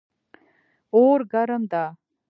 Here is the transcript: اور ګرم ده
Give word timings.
اور 0.95 1.19
ګرم 1.31 1.63
ده 1.71 1.83